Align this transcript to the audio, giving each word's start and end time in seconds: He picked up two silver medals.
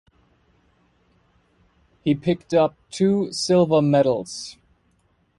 He 2.03 2.15
picked 2.15 2.55
up 2.55 2.73
two 2.89 3.31
silver 3.31 3.83
medals. 3.83 4.57